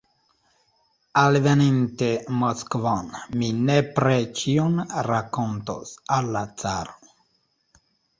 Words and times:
Alveninte 1.23 2.07
Moskvon, 2.37 3.11
mi 3.41 3.49
nepre 3.67 4.15
ĉion 4.39 4.79
rakontos 5.11 5.93
al 6.17 6.31
la 6.37 6.43
caro. 6.63 6.97